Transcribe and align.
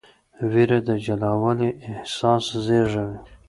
ویره 0.51 0.79
د 0.87 0.89
جلاوالي 1.05 1.69
احساس 1.89 2.45
زېږوي. 2.65 3.17